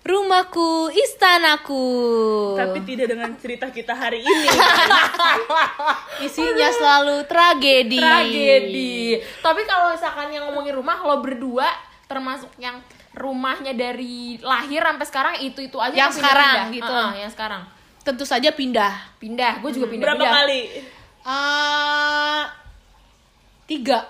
[0.00, 1.86] Rumahku, istanaku.
[2.56, 4.48] Tapi tidak dengan cerita kita hari ini.
[6.26, 8.00] Isinya selalu tragedi.
[8.00, 9.20] tragedi.
[9.38, 11.68] Tapi kalau misalkan yang ngomongin rumah, lo berdua
[12.08, 12.80] termasuk yang
[13.12, 16.76] rumahnya dari lahir sampai sekarang itu itu aja Yang kan sekarang, pindah-pindah.
[16.80, 16.94] gitu.
[16.96, 17.62] Heeh, yang sekarang
[18.00, 18.92] Tentu saja pindah.
[19.20, 19.52] pindah.
[19.60, 20.04] Gue juga pindah.
[20.08, 20.60] Berapa kali?
[21.20, 22.48] Ah,
[23.68, 24.08] tiga.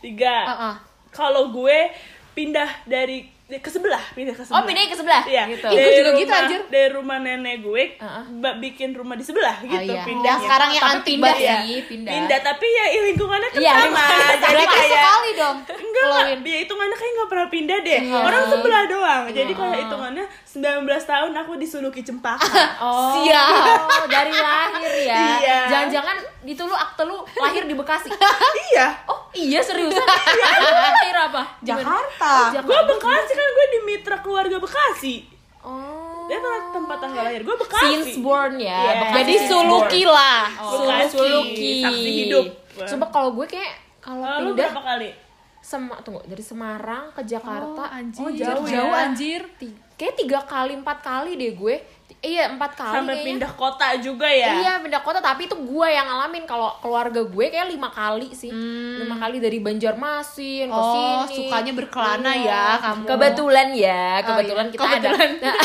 [0.00, 0.36] Tiga.
[0.48, 0.74] Ah, ah.
[1.12, 1.92] Kalau gue
[2.32, 4.60] pindah dari ke sebelah, pindah ke sebelah.
[4.60, 5.22] Oh, pindahnya ke sebelah.
[5.24, 5.42] Iya.
[5.48, 5.66] Gitu.
[5.66, 6.60] Ih, gue juga rumah, gitu, anjir.
[6.68, 8.24] Dari rumah nenek gue Heeh.
[8.36, 10.04] ba- bikin rumah di sebelah gitu iya.
[10.04, 11.56] Yang sekarang yang anti pindah ya.
[11.64, 11.80] ya.
[11.80, 12.12] pindah.
[12.12, 14.04] Pindah tapi ya lingkungannya kan Iya, sama.
[14.38, 15.56] Jadi kayak sekali dong.
[15.64, 16.38] Enggak Lowin.
[16.44, 18.00] dia hitungannya kayak nggak pernah pindah deh.
[18.04, 18.20] Iya.
[18.20, 19.22] Orang sebelah doang.
[19.30, 19.56] Jadi Iya.
[19.56, 22.44] kalau hitungannya 19 tahun aku disuluki cempaka.
[22.78, 24.04] Oh, Siap.
[24.12, 25.18] dari lahir ya.
[25.40, 25.58] Iya.
[25.68, 28.12] Jangan-jangan itu lu akte lu lahir di Bekasi.
[28.70, 28.92] iya.
[29.04, 29.98] Oh, iya seriusan?
[29.98, 31.42] Lu lahir apa?
[31.58, 31.82] Di mana?
[31.82, 32.32] Jakarta.
[32.54, 32.64] Jakarta.
[32.64, 35.14] Gue Bekasi kan gue di mitra keluarga Bekasi.
[35.60, 36.24] Oh.
[36.24, 37.84] Dia tempat tempat tanggal lahir gue Bekasi.
[37.84, 38.78] Since born ya.
[38.78, 38.92] Iya.
[39.00, 40.14] Bekasi Jadi suluki born.
[40.14, 40.42] lah.
[40.58, 41.72] Oh, Bekasi, suluki.
[41.80, 42.44] saksi hidup.
[42.78, 45.10] Coba kalau gue kayak kalau Kalau lu pindah berapa kali?
[45.58, 48.22] Sema, tunggu dari Semarang ke Jakarta anjir.
[48.22, 49.04] Oh, jauh jauh ya.
[49.04, 49.42] anjir.
[49.56, 51.76] ti- kayak tiga kali empat kali deh gue
[52.20, 53.26] iya empat kali Sampai kayaknya.
[53.28, 54.50] pindah kota juga ya.
[54.56, 58.50] Iya pindah kota tapi itu gue yang ngalamin kalau keluarga gue kayak lima kali sih
[58.96, 62.46] lima kali dari Banjarmasin ke Oh, sini sukanya berkelana Iya.
[62.48, 63.02] ya kamu.
[63.04, 64.72] kebetulan ya kebetulan iya.
[64.72, 65.30] kita Kebetulan.
[65.36, 65.50] ada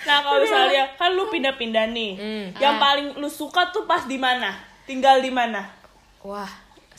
[0.00, 2.46] Nah kalau misalnya kan lu pindah-pindah nih, Hmm.
[2.56, 2.80] yang Ah.
[2.82, 4.56] paling lu suka tuh pas di mana?
[4.84, 5.68] Tinggal di mana?
[6.18, 6.48] wah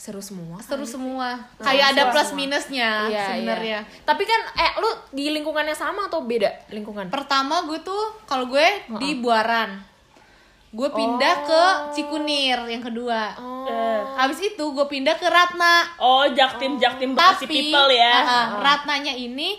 [0.00, 1.36] seru semua Seru semua.
[1.60, 3.78] Kayak ada plus minusnya Iya, sebenarnya.
[3.84, 4.00] iya.
[4.00, 8.64] tapi kan eh lu di lingkungannya sama atau beda lingkungan Pertama gue tuh kalau gue
[8.96, 9.92] di Buaran.
[10.70, 11.62] Gue pindah ke
[11.92, 13.34] Cikunir yang kedua.
[13.36, 15.84] oh Eh, Habis itu gue pindah ke Ratna.
[15.98, 18.14] Oh, Jaktim Jaktim Bekasi Tapi people ya.
[18.14, 19.58] ah, ah, Ratnanya ini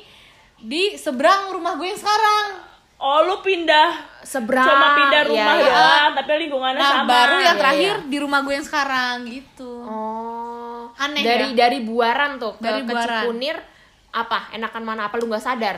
[0.58, 2.71] di seberang rumah gue yang sekarang.
[3.02, 3.90] Oh, lu pindah
[4.22, 5.74] seberang cuma pindah rumah iya, iya.
[5.74, 7.10] doang, tapi lingkungannya Nah, sama.
[7.10, 8.08] baru yang Iya, terakhir iya.
[8.08, 9.72] di rumah gue yang sekarang gitu.
[9.82, 11.66] Oh, Aneh dari ya?
[11.66, 13.26] dari Buaran tuh ke, Dari ke Buaran.
[13.26, 13.58] Cikunir
[14.12, 14.40] apa?
[14.52, 15.02] Enakan mana?
[15.04, 15.78] Apa lu nggak sadar?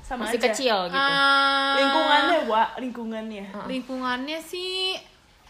[0.00, 0.46] sama Masih aja.
[0.48, 0.96] kecil gitu.
[0.96, 3.44] Ah, Lingkungannya, Wak, lingkungannya.
[3.68, 4.96] lingkungannya sih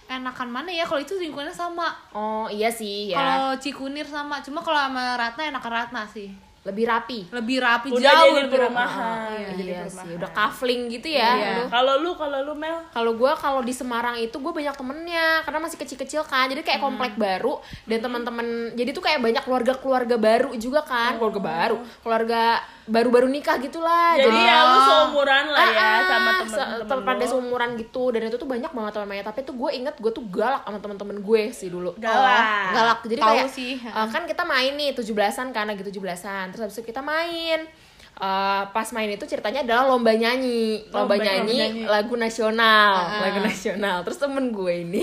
[0.04, 1.94] enakan mana ya kalau itu lingkungannya sama.
[2.10, 3.16] Oh iya sih ya.
[3.16, 6.34] Kalau Cikunir sama, cuma kalau sama Ratna enakan Ratna sih.
[6.69, 7.19] Lebih rapi.
[7.33, 8.69] Lebih rapi Udah jauh jadi lebih rapi.
[8.69, 9.29] perumahan.
[9.33, 10.05] iya, jadi iya perumahan.
[10.05, 11.31] sih, udah kafling gitu ya.
[11.33, 11.55] Iya.
[11.67, 15.59] Kalau lu, kalau lu Mel, Kalau gue kalau di Semarang itu gue banyak temennya karena
[15.59, 20.51] masih kecil-kecil kan, jadi kayak komplek baru dan teman-teman, jadi tuh kayak banyak keluarga-keluarga baru
[20.55, 22.43] juga kan, keluarga baru, keluarga
[22.88, 24.16] baru-baru nikah gitulah.
[24.16, 28.03] jadi ya lu seumuran lah ya Ah, sama se- temen-temen tem- pada seumuran gitu.
[28.09, 31.16] Dan itu tuh banyak banget teman-temannya tapi tuh gue inget gue tuh galak sama teman-teman
[31.19, 31.93] gue sih dulu.
[31.94, 32.72] Galak.
[32.72, 32.99] galak.
[33.04, 33.72] Jadi Tahu kayak sih.
[33.78, 37.69] eh, kan kita main nih 17-an kan lagi 17-an terus habis itu kita main.
[38.15, 40.82] Eh, pas main itu ceritanya adalah lomba nyanyi.
[40.88, 41.82] Lomba, Lomba- nyanyi, lomba nyanyi.
[41.87, 42.93] lagu nasional.
[42.99, 43.20] Ah.
[43.22, 44.03] lagu nasional.
[44.03, 45.03] Terus temen gue ini.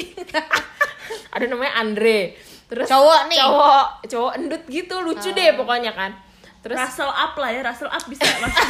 [1.31, 2.35] Ada namanya Andre.
[2.65, 3.37] Terus Cowok nih.
[3.37, 4.95] cowok cowok endut gitu.
[4.99, 6.11] Lucu deh pokoknya kan
[6.65, 8.65] terus Russell up lah ya, Russell up bisa masuk.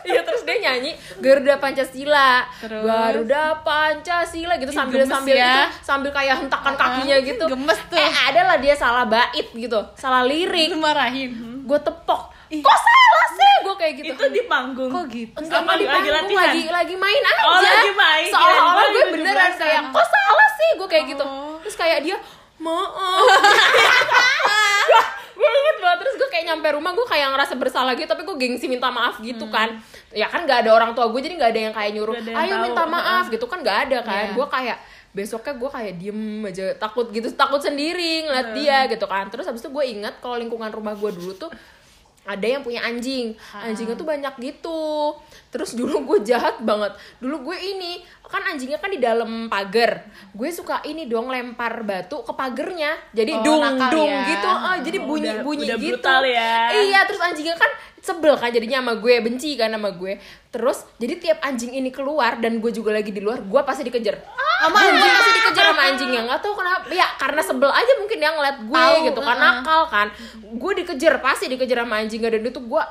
[0.00, 2.80] Iya terus dia nyanyi Garuda Pancasila Terus?
[2.80, 5.44] Garuda Pancasila gitu sambil gemes sambil ya.
[5.44, 7.98] itu sambil kayak hentakan kakinya gitu gemes tuh.
[7.98, 11.60] eh ada lah dia salah bait gitu salah lirik marahin.
[11.60, 14.88] gue tepok kok salah sih gue kayak gitu itu di panggung.
[14.88, 15.36] Kok gitu?
[15.38, 16.48] Enggak Apa di lagi latihan?
[16.48, 18.26] lagi lagi main aja Oh, lagi main.
[18.26, 19.60] seolah-olah Kirain gue beneran 17-an.
[19.60, 21.54] kayak kok salah sih gue kayak gitu Oh.
[21.60, 22.16] terus kayak dia
[22.56, 23.20] maaf
[25.36, 28.36] gue inget banget terus gue kayak nyampe rumah gue kayak ngerasa bersalah gitu tapi gue
[28.36, 29.78] gengsi minta maaf gitu kan.
[30.10, 32.54] Ya kan nggak ada orang tua gue jadi nggak ada yang kayak nyuruh yang ayo
[32.58, 32.64] tahu.
[32.66, 34.24] minta maaf gitu kan nggak ada kan.
[34.30, 34.36] Iya.
[34.36, 34.78] gue kayak
[35.10, 39.26] besoknya gue kayak diem aja takut gitu takut sendiri ngeliat dia gitu kan.
[39.30, 41.50] Terus habis itu gue inget kalau lingkungan rumah gue dulu tuh
[42.22, 43.32] ada yang punya anjing.
[43.50, 45.16] Anjingnya tuh banyak gitu.
[45.48, 46.92] Terus dulu gue jahat banget.
[47.16, 50.04] Dulu gue ini kan anjingnya kan di dalam pagar.
[50.30, 52.94] Gue suka ini dong lempar batu ke pagernya.
[53.10, 54.28] Jadi Oh, dung dung ya.
[54.28, 54.46] gitu.
[54.48, 56.14] Ah, jadi Oh, bunyi udah- bunyi udah gitu.
[56.24, 56.54] ya.
[56.78, 57.70] iya terus anjingnya kan
[58.00, 60.16] sebel kan jadinya sama gue benci kan sama gue.
[60.50, 64.18] Terus jadi tiap anjing ini keluar dan gue juga lagi di luar gue pasti dikejar.
[64.60, 66.84] Sama anjing pasti dikejar sama anjingnya nggak tahu kenapa.
[66.92, 69.52] Ya karena sebel aja mungkin dia ngeliat gue Tahu, gitu kan heeh.
[69.60, 70.06] nakal kan.
[70.56, 72.82] Gue dikejar pasti dikejar sama anjingnya dan itu gue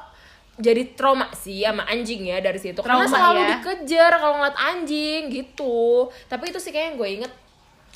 [0.59, 2.79] jadi trauma sih sama anjing ya dari situ.
[2.83, 3.47] Karena Trauma selalu ya.
[3.57, 6.11] dikejar kalau ngeliat anjing gitu.
[6.27, 7.33] Tapi itu sih kayaknya gue inget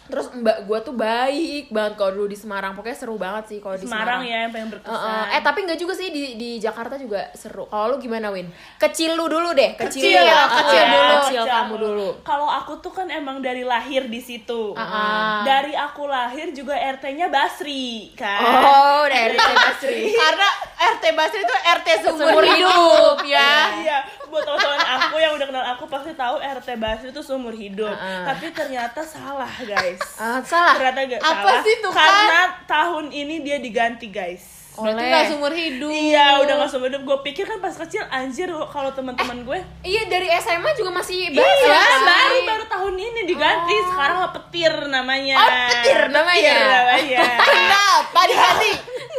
[0.04, 3.80] terus mbak gue tuh baik banget kalau dulu di Semarang pokoknya seru banget sih kalau
[3.80, 4.92] di Semarang Semarang ya yang pengen berkesan.
[5.00, 5.24] Heeh.
[5.36, 7.64] eh tapi nggak juga sih di di Jakarta juga seru.
[7.66, 8.52] Kalau lu gimana Win?
[8.76, 11.14] Kecil lu dulu deh, kecil, kecil, ya, kecil Heeh, dulu.
[11.24, 12.08] kecil kamu dulu.
[12.22, 14.76] Kalau aku tuh kan emang dari lahir di situ.
[14.76, 15.42] Ah.
[15.48, 18.44] Dari aku lahir juga RT-nya Basri kan.
[18.44, 20.12] Oh, dari Basri.
[20.20, 20.50] Karena
[20.90, 23.18] RT Basri itu RT seumur hidup hidup.
[23.24, 23.54] ya.
[23.76, 27.90] Iya, buat teman-teman aku yang udah kenal aku pasti tahu RT Basri itu seumur hidup.
[27.90, 28.24] Heeh.
[28.26, 30.02] Tapi ternyata salah, guys.
[30.16, 30.76] Ah, salah.
[30.76, 31.62] Ternyata gak Apa salah.
[31.62, 32.04] sih tuh, Kak?
[32.04, 34.44] Karena tahun ini dia diganti, guys.
[34.74, 35.06] Berarti Oleh.
[35.06, 35.86] nggak seumur hidup.
[35.88, 37.06] Iya, udah gak seumur hidup.
[37.06, 41.38] Gue pikir kan pas kecil anjir kalau teman-teman gue Iya dari SMA juga masih Iya,
[41.38, 42.02] basah.
[42.02, 43.76] baru baru tahun ini diganti.
[43.86, 45.38] Sekarang mah petir namanya.
[45.38, 46.50] Oh, petir namanya.
[46.50, 47.22] Petir namanya.
[47.54, 48.72] Kenapa diganti?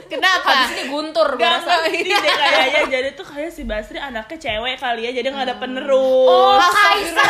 [0.07, 0.47] Kenapa?
[0.47, 1.73] Habis ini guntur gue Gak rasa.
[1.83, 5.57] ngerti deh kayaknya Jadi tuh kayak si Basri anaknya cewek kali ya Jadi gak ada
[5.57, 7.29] penerus Oh, Kaisar.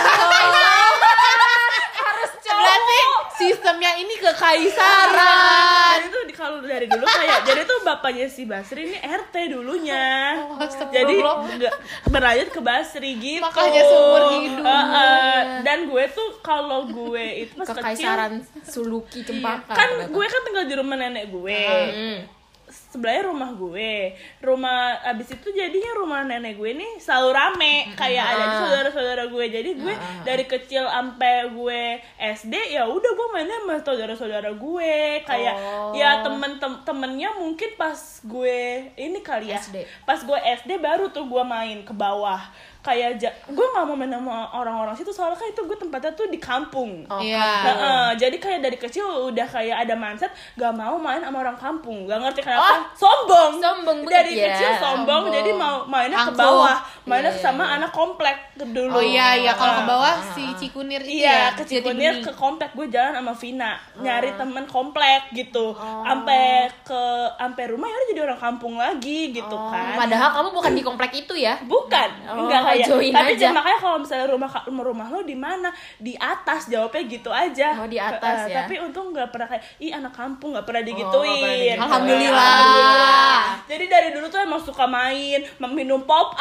[1.94, 2.98] harus Berarti
[3.34, 5.96] sistemnya ini kekaisaran.
[5.96, 10.38] Jadi tuh di- kalau dari dulu kayak Jadi tuh bapaknya si Basri ini RT dulunya
[10.44, 10.58] Oh.
[10.86, 11.74] Jadi nggak
[12.06, 14.62] berlanjut ke Basri gitu Makanya seumur hidup.
[14.62, 15.38] Heeh.
[15.62, 18.32] Dan gue tuh kalau gue itu pas kecil Kekaisaran
[18.62, 19.72] Suluki Cempaka.
[19.72, 20.10] Kan ternyata.
[20.10, 22.18] gue kan tinggal di rumah nenek gue Hmm.
[22.66, 24.12] Sebelahnya rumah gue.
[24.38, 27.74] Rumah abis itu jadinya rumah nenek gue nih selalu rame.
[27.92, 28.54] Kayak ada Ah.
[28.58, 29.44] saudara-saudara gue.
[29.46, 31.82] Jadi gue dari kecil sampai gue
[32.16, 34.94] SD ya udah gue mainnya sama saudara-saudara gue.
[35.22, 35.92] Kayak Oh.
[35.92, 38.58] ya temen tem temennya mungkin pas gue
[38.94, 39.58] ini kali ya.
[39.58, 39.84] SD.
[40.02, 42.40] pas gue SD baru tuh gue main ke bawah
[42.84, 46.26] kayak ja- gue nggak mau main sama orang-orang situ soalnya kan itu gue tempatnya tuh
[46.26, 47.40] di kampung Oh, Iya.
[47.64, 52.04] Heeh, jadi kayak dari kecil udah kayak ada mindset gak mau main sama orang kampung
[52.04, 54.52] gak ngerti Oh, kenapa sombong sombong dari ya.
[54.52, 55.32] kecil sombong, Sombong.
[55.32, 56.38] jadi mau mainnya ke Angkuh.
[56.38, 59.90] bawah mainnya Iya, sama anak komplek ke dulu Oh iya iya kalau ke Heeh.
[59.90, 61.44] bawah si Cikunir itu Iya, ya.
[61.54, 64.36] ke Cikunir ke komplek gue jalan sama Vina, nyari Oh.
[64.36, 65.72] temen komplek gitu.
[65.74, 66.44] Sampai
[66.82, 67.00] ke
[67.34, 69.96] sampai rumah ya udah jadi orang kampung lagi gitu Oh, kan.
[69.96, 71.56] Padahal kamu bukan di komplek itu ya.
[71.62, 72.86] Bukan, Oh, enggak kayak.
[72.86, 73.48] join Tapi aja.
[73.50, 75.68] makanya kalau misalnya rumah rumah rumah lo di mana?
[75.96, 77.68] Di atas jawabnya gitu aja.
[77.78, 78.64] Oh, di atas Eh, ya.
[78.64, 81.38] Tapi untung nggak pernah kayak, ih anak kampung nggak pernah pernah digituin.
[81.38, 81.78] digituin.
[81.78, 82.34] Alhamdulillah.
[82.34, 83.38] Alhamdulillah.
[83.64, 85.40] Jadi dari dulu tuh emang suka main,
[85.72, 86.34] minum pop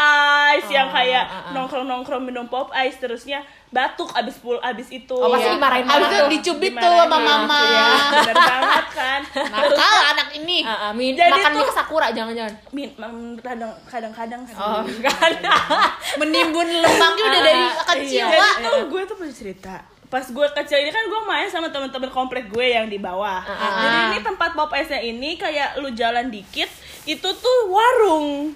[0.52, 1.52] ice yang Oh, kayak ah, ah.
[1.54, 3.40] nongkrong nongkrong minum pop ice terusnya
[3.74, 5.12] batuk abis pul abis itu.
[5.12, 5.58] Oh, pasti Iya.
[5.58, 6.30] dimarahin Abis itu tuh.
[6.30, 7.58] dicubit tuh sama mama.
[7.60, 7.88] Iya,
[8.22, 9.22] bener banget kan.
[9.34, 10.58] Nakal anak ini.
[10.62, 12.54] Ah, ah, min- Jadi makan tuh- mie sakura jangan-jangan.
[12.70, 12.94] min-
[13.42, 14.54] kadang kadang-kadang sih.
[14.54, 15.32] Oh, kan.
[16.22, 18.56] Menimbun lemaknya udah dari kecil, Jadi Pak.
[18.62, 19.76] tuh gue tuh punya cerita
[20.06, 23.42] pas gue kecil ini kan gue main sama teman-teman komplek gue yang di bawah.
[23.42, 23.58] Ah.
[23.82, 26.70] Jadi ini tempat pop ice nya ini kayak lu jalan dikit
[27.04, 28.54] itu tuh warung.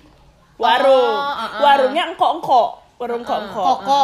[0.55, 0.93] Warung.
[1.11, 1.59] Oh, ah, ah.
[1.59, 2.77] Warungnya engko-engko.
[2.97, 3.61] Warung engko-engko.
[3.81, 4.01] Koko.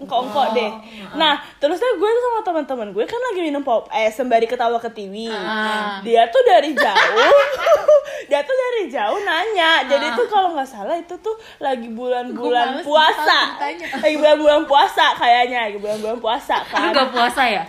[0.00, 0.40] Engko-engko.
[0.40, 0.70] Engko-engko deh.
[1.14, 4.88] Nah, terusnya gue tuh sama teman-teman gue kan lagi minum pop ice sembari ketawa ke
[4.90, 5.28] TV.
[5.28, 6.00] Ah.
[6.00, 7.36] Dia tuh dari jauh
[8.30, 9.84] dia tuh dari jauh nanya.
[9.84, 13.40] Jadi tuh kalau nggak salah itu tuh lagi bulan-bulan puasa.
[14.00, 16.90] Lagi bulan-bulan puasa kayaknya, lagi bulan-bulan puasa Lu kan.
[16.96, 17.62] gak puasa ya?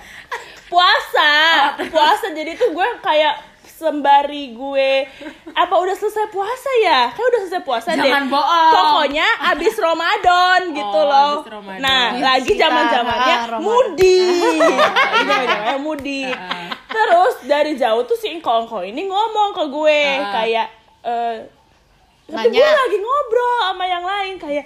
[0.72, 1.32] Puasa,
[1.92, 2.32] puasa.
[2.32, 3.51] Jadi tuh gue kayak
[3.82, 4.92] sembari gue
[5.52, 7.10] apa udah selesai puasa ya?
[7.10, 8.06] Kayak udah selesai puasa deh.
[8.06, 8.72] Jangan bohong.
[8.72, 11.34] Pokoknya abis Ramadan gitu Oh, loh.
[11.42, 11.82] Ramadan.
[11.82, 13.66] Nah, Abis lagi kita, zaman-zamannya ah, Ramadan.
[13.66, 14.62] mudik.
[15.02, 16.36] Lagi zaman-zamannya mudik.
[16.88, 20.32] Terus dari jauh tuh si engkong ini ngomong ke gue Ah.
[20.38, 20.68] kayak
[21.02, 21.38] eh
[22.28, 22.62] tapi Nanya.
[22.62, 24.64] gue lagi ngobrol sama yang lain kayak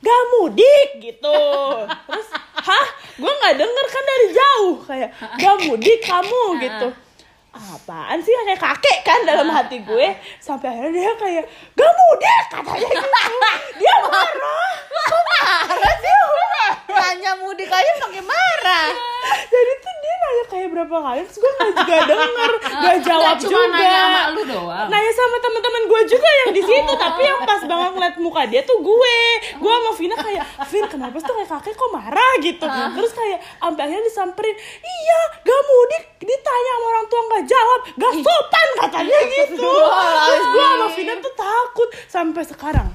[0.00, 1.40] gak mudik gitu
[1.86, 6.88] terus hah gue nggak denger kan dari jauh kayak gak mudik kamu gitu
[7.52, 10.08] apaan sih kayak kakek kan dalam hati gue.
[10.38, 13.08] sampai akhirnya dia kayak gak mudik katanya gitu.
[13.76, 14.70] Dia marah.
[15.66, 16.14] Marah sih.
[16.86, 18.86] Tanya mudik aja pakai marah.
[19.52, 22.50] jadi tuh dia nanya kayak berapa kali terus gue nggak juga denger
[22.82, 23.68] gak jawab Nggak cuma juga.
[23.70, 24.86] nanya sama lu doang.
[24.88, 28.60] nanya sama teman-teman gue juga yang di situ tapi yang pas banget ngeliat muka dia
[28.62, 29.16] tuh gue.
[29.56, 32.32] Gue sama Vina kayak Vin kenapa sih tuh kayak kakek kok marah?
[32.40, 32.64] gitu.
[32.68, 36.02] Terus kayak sampai akhirnya disamperin iya gak mudik.
[36.20, 39.70] Ditanya sama orang tua nggak jawab gak sopan katanya gitu.
[40.26, 42.88] Terus gue sama Vina tuh takut sampai sekarang.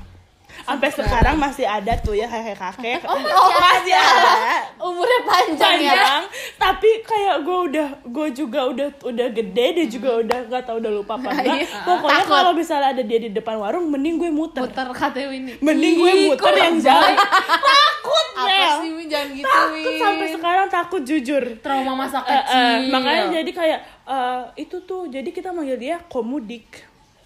[0.66, 3.20] Sampai sekarang masih ada tuh ya kakek kakek oh,
[3.60, 4.66] masih ada.
[4.82, 5.94] Umurnya panjang ya.
[5.94, 6.24] panjang.
[6.58, 10.92] Tapi kayak gue udah gue juga udah udah gede dia juga udah nggak tahu udah
[10.96, 11.58] lupa apa enggak.
[11.60, 11.68] Iya.
[11.86, 14.64] pokoknya kalau misalnya ada dia di depan warung mending gue muter.
[14.66, 15.52] Muter KTW ini.
[15.60, 17.14] mending gue muter yang jauh.
[17.62, 21.44] Takut Apa sih jangan gitu takut sampai sekarang takut jujur.
[21.62, 22.92] Trauma masa Eh, eh, kecil.
[22.92, 26.86] makanya jadi kayak eh, itu tuh jadi kita manggil dia komudik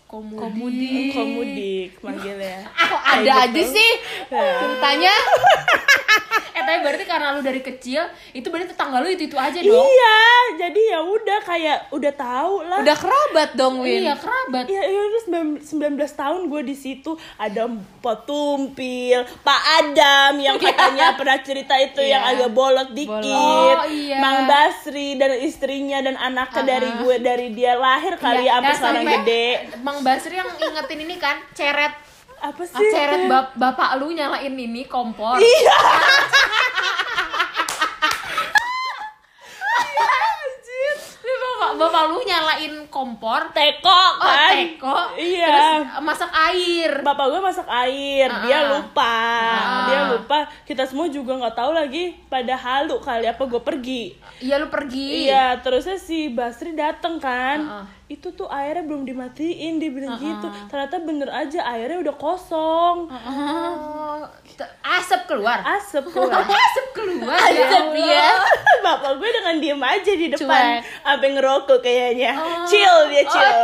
[0.09, 1.13] komudi.
[1.13, 3.91] komudik manggilnya Kok ada aja sih
[4.27, 4.57] Ya.
[4.57, 5.13] ceritanya?
[6.49, 9.79] Eh tapi berarti karena lu dari kecil itu berarti tetangga lu itu itu aja dong.
[9.79, 10.19] Iya,
[10.59, 14.03] jadi ya udah kayak udah tahu lah Udah kerabat dong, Win.
[14.03, 15.21] iya kerabat Iya, iya udah
[15.57, 15.63] 19
[16.13, 22.19] tahun gue di situ ada Pak Tumpil, Pak Adam yang katanya pernah cerita itu yang
[22.21, 22.31] Iya.
[22.35, 23.23] agak bolot dikit,
[23.77, 24.17] Oh, iya.
[24.17, 28.65] Mang Basri dan istrinya dan anaknya dari gue dari dia lahir kali Iya, ya sampai
[28.65, 29.47] dan sekarang sampai gede.
[29.79, 31.93] Bang Basri yang ingetin ini kan ceret
[32.37, 32.87] Apa ah, sih?
[32.89, 35.77] ceret bap- bapak lu nyalain ini kompor Iya.
[41.79, 44.51] Bapak lu nyalain kompor Teko oh kan?
[44.51, 45.47] teko Iya.
[45.47, 45.69] terus
[46.01, 48.69] masak air Bapak gue masak air, dia Ah.
[48.71, 49.85] lupa, Ah.
[49.85, 50.37] dia lupa.
[50.61, 54.03] Kita semua juga nggak tau lagi pada halu kali apa gue pergi.
[54.39, 57.59] iya lu pergi Iya, terusnya si Basri dateng kan.
[57.61, 57.85] Heeh.
[58.09, 60.49] Itu tuh airnya belum dimatiin, dia bilang gitu.
[60.65, 63.05] Ternyata bener aja airnya udah kosong.
[63.05, 66.41] oh t- asap keluar Asap keluar.
[66.41, 68.29] asap keluar Asap ya ya.
[68.89, 70.81] Bapak gue dengan diem aja di depan.
[70.81, 72.33] Sampai ngerokok kayaknya.
[72.35, 72.65] Oh.
[72.65, 73.61] Chill dia chill.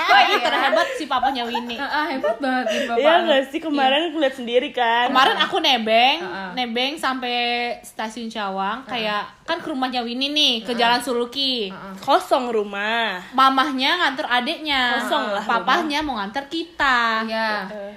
[0.00, 1.74] Wah, ini terhebat si papanya Winnie.
[1.76, 3.26] Ah, ah, hebat banget bapak Iya lu.
[3.26, 5.06] gak sih kemarin aku lihat sendiri kan.
[5.08, 6.50] Kemarin aku nebeng, Heeh.
[6.54, 7.34] nebeng sampai
[7.80, 11.70] stasiun Cawang, kayak kan ke rumahnya Winnie nih, ke Jalan Suluki.
[12.00, 13.18] kosong rumah.
[13.32, 17.24] Mamahnya nganter adiknya, Kosong lah papahnya mau nganter kita.
[17.24, 17.94] iya Eh,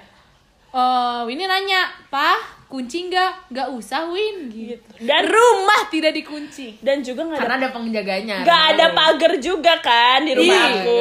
[0.70, 3.32] Oh, Winnie nanya, Pah, kunci nggak?
[3.48, 4.50] Nggak usah, Win.
[4.50, 4.82] Gitu.
[4.98, 6.76] Dan Rumah tidak dikunci.
[6.80, 10.64] dan juga nggak ada karena ada penjaganya nggak ada pagar juga kan di rumah Iya,
[10.80, 10.98] aku.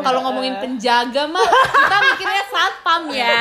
[0.00, 3.36] Kalau ngomongin penjaga mah, kita mikirnya satpam ya.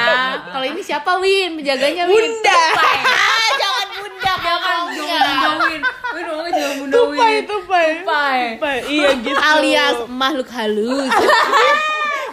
[0.47, 1.55] Kalau ini siapa, Win?
[1.55, 2.17] Penjaganya, Win.
[2.17, 2.59] Bunda.
[2.73, 5.05] Ah, jangan bunda, jangan ngomongnya.
[5.05, 7.87] jangan bundawin Wih, ngomongnya jangan Tupai, tupai.
[8.01, 8.39] Tupai.
[8.55, 9.37] Tupai, Iya gitu.
[9.37, 11.11] Alias makhluk halus.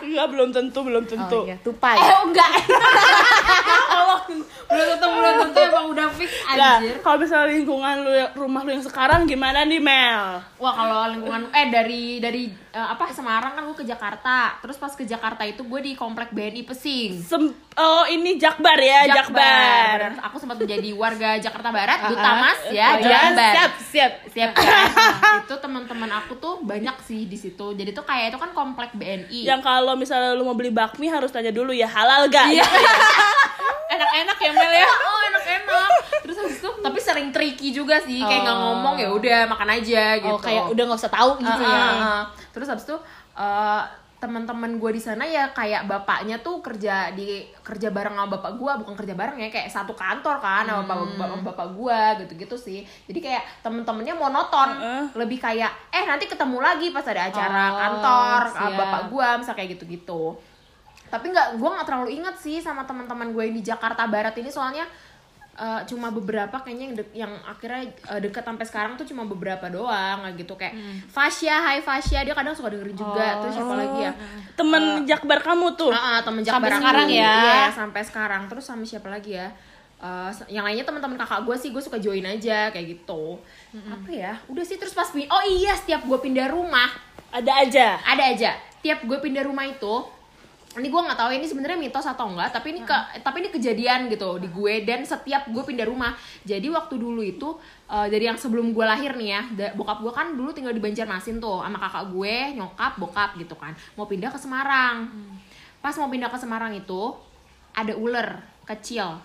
[0.03, 1.39] Enggak, belum tentu, belum tentu.
[1.39, 1.95] Oh, iya, tupai.
[1.95, 2.51] eh enggak
[4.73, 8.81] Belum tentu belum tentu emang udah fix anjir kalau misalnya lingkungan lu rumah lu yang
[8.81, 10.41] sekarang gimana nih Mel?
[10.57, 14.91] Wah kalau lingkungan eh dari dari eh, apa Semarang kan gue ke Jakarta terus pas
[14.91, 19.97] ke Jakarta itu gue di komplek BNI Pesing Sem- oh ini Jakbar ya, Jakbar.
[19.99, 22.31] Dan Aku sempat menjadi warga Jakarta Barat, Duta.
[22.39, 23.53] Mas ya, Oh, ya, Jakbar.
[23.53, 24.13] siap, siap.
[24.29, 24.65] Siap kan?
[25.45, 27.73] itu teman-teman aku tuh banyak sih di situ.
[27.73, 29.45] Jadi tuh kayak itu kan komplek BNI.
[29.45, 32.49] Yang kalau misalnya lu mau beli bakmi harus tanya dulu ya halal gak?
[32.51, 32.65] Iya.
[33.93, 34.89] Enak-enak ya Mel ya.
[34.89, 35.91] oh enak-enak.
[36.23, 38.63] Terus habis itu tapi sering tricky juga sih, kayak nggak Oh.
[38.73, 40.29] ngomong ya udah makan aja gitu.
[40.29, 41.75] Oh, kayak udah nggak usah tahu gitu Ah, ya.
[41.75, 42.23] ah, ah.
[42.51, 42.97] Terus habis itu
[43.35, 43.83] eh,
[44.19, 48.73] teman-teman gue di sana ya kayak bapaknya tuh kerja di kerja bareng sama bapak gue
[48.79, 52.81] bukan kerja bareng ya kayak satu kantor kan sama bapak bapak, bapak gue gitu-gitu sih
[53.03, 55.05] jadi kayak temen-temennya monoton Heeh.
[55.17, 58.79] lebih kayak eh nanti ketemu lagi pas ada acara Oh, kantor sama siap.
[58.79, 60.23] bapak gue misal kayak gitu-gitu
[61.13, 64.49] tapi nggak gue nggak terlalu ingat sih sama teman-teman gue yang di Jakarta Barat ini.
[64.49, 64.89] Soalnya
[65.53, 69.69] eh, cuma beberapa kayaknya yang dek- yang akhirnya eh, deket sampai sekarang tuh cuma beberapa
[69.69, 70.57] doang gitu.
[70.57, 70.73] Kayak
[71.07, 72.25] Fasya Hai Fasya.
[72.25, 73.39] Dia kadang suka dengerin juga.
[73.39, 74.13] Terus siapa lagi ya?
[74.57, 75.93] Temen Jakbar kamu tuh.
[75.93, 76.81] Ah, ah, temen Sampai Jakbar aku.
[76.81, 77.33] sekarang ya?
[77.37, 78.43] Iya, sampai sekarang.
[78.49, 79.53] Terus sama siapa lagi ya?
[80.03, 83.37] Eh, yang lainnya teman-teman kakak gue sih gue suka join aja kayak gitu.
[83.77, 84.33] Apa ya?
[84.49, 86.89] Udah sih terus pas oh iya setiap gue pindah rumah.
[87.29, 87.87] Ada aja.
[88.01, 88.57] ada aja.
[88.81, 89.95] Tiap gue pindah rumah itu
[90.73, 94.09] ini gue nggak tahu ini sebenarnya mitos atau enggak tapi ini ke tapi ini kejadian
[94.09, 96.17] gitu di gue dan setiap gue pindah rumah.
[96.49, 97.53] Jadi waktu dulu itu
[97.93, 100.81] eh, dari yang sebelum gue lahir nih ya da- bokap gue kan dulu tinggal di
[100.81, 103.77] Banjarmasin tuh sama kakak gue nyokap bokap gitu kan.
[104.01, 105.13] Mau pindah ke Semarang.
[105.85, 107.13] Pas mau pindah ke Semarang itu
[107.77, 109.21] ada ular kecil.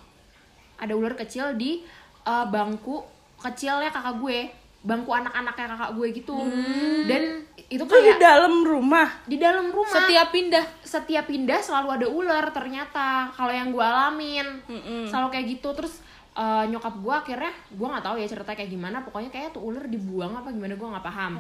[0.78, 1.80] Ada ular kecil di
[2.28, 3.08] eh, bangku
[3.40, 6.38] kecilnya kakak gue bangku anak-anaknya kakak gue gitu.
[7.04, 9.08] Dan itu Itu di kayak dalam rumah.
[9.28, 9.92] di dalam rumah.
[9.92, 10.66] Setiap pindah?
[10.80, 14.48] Setiap pindah selalu ada ular ternyata kalau yang gue alamin.
[15.12, 15.76] Selalu kayak gitu.
[15.76, 16.00] Terus
[16.40, 18.98] eh, nyokap gue akhirnya gue nggak tahu ya ceritanya kayak gimana.
[19.04, 21.34] Pokoknya kayak tuh ular dibuang apa gimana gue nggak paham.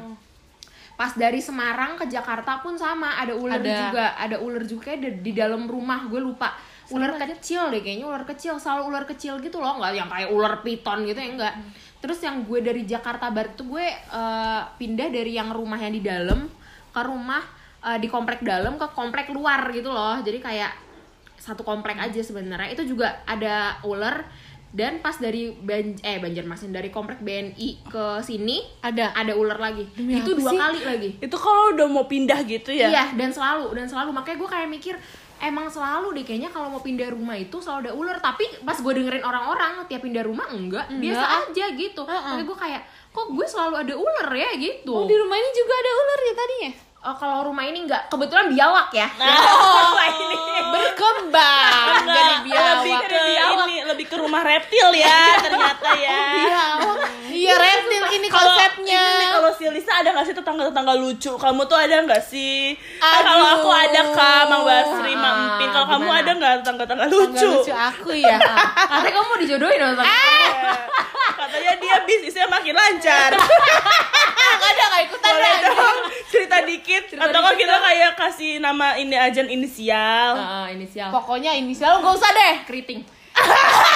[0.98, 3.72] Pas dari Semarang ke Jakarta pun sama ada ular Ada.
[3.88, 4.06] juga.
[4.20, 6.52] Ada ular juga kayak di, di dalam rumah gue lupa.
[6.88, 8.60] Ular kecil deh kayaknya ular kecil.
[8.60, 9.80] Selalu ular kecil gitu loh.
[9.80, 11.56] Nggak yang kayak ular piton gitu ya enggak
[11.98, 16.02] terus yang gue dari Jakarta Barat tuh gue eh, pindah dari yang rumah yang di
[16.02, 16.46] dalam
[16.90, 17.42] ke rumah
[17.82, 20.72] eh, di komplek dalam ke komplek luar gitu loh jadi kayak
[21.38, 24.26] satu komplek aja sebenarnya itu juga ada ular
[24.68, 29.16] dan pas dari Ban eh Banjarmasin dari komplek BNI ke sini ada.
[29.16, 30.60] ada ular lagi Demi itu dua sih?
[30.60, 32.92] kali lagi Itu kalau udah mau pindah gitu ya.
[32.92, 34.96] iya dan selalu dan selalu makanya gue kayak mikir
[35.42, 38.18] emang selalu deh kayaknya kalau mau pindah rumah itu selalu ada ular.
[38.18, 41.50] Tapi pas gue dengerin orang-orang tiap pindah rumah enggak, biasa Enggak.
[41.52, 42.02] aja gitu.
[42.06, 42.34] Heeh.
[42.34, 42.82] tapi gue kayak
[43.14, 44.94] kok gue selalu ada ular ya gitu.
[44.94, 46.72] Oh, di rumah ini juga ada ular ya tadinya?
[46.98, 49.08] Oh, kalau rumah ini nggak kebetulan biawak ya.
[49.16, 49.30] Nah,
[49.94, 50.38] apa ini?
[50.68, 52.04] berkembang.
[52.04, 52.74] Jadi biawak.
[52.84, 56.20] lebih ke ini, lebih ke rumah reptil ya ternyata ya.
[56.42, 57.00] biawak
[59.60, 61.34] ini nih, kalau si Lisa ada nggak sih tetangga-tetangga lucu?
[61.34, 62.78] Kamu tuh ada nggak sih?
[62.98, 65.68] Kan kalau aku ada kak, Mang Basri, Ah, Mang Empin.
[65.68, 67.50] Kalau kamu ada nggak tetangga-tetangga Tangga lucu?
[67.58, 70.74] lucu aku ya Katanya kamu mau dijodohin sama Ya,
[71.38, 73.30] Katanya dia bisnisnya makin lancar.
[74.58, 75.98] nggak ada nggak ikutan Boleh lagi dong
[76.28, 77.84] cerita dikit Cerita atau dikit kita dong.
[77.84, 80.34] kayak kasih nama ini aja inisial.
[80.36, 81.10] Ah, inisial.
[81.10, 83.02] pokoknya inisial gak usah deh Keriting.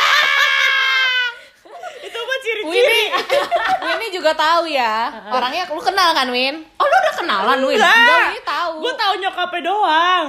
[2.64, 3.10] Winnie
[3.82, 7.78] Winnie juga tahu ya orangnya lu kenal kan Win Oh, lu udah kenalan, Win?
[7.78, 8.28] Enggak.
[8.30, 10.28] Winnie tahu Gue tahu nyokapnya doang.